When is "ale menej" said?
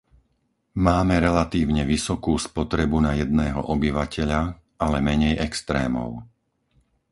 4.85-5.33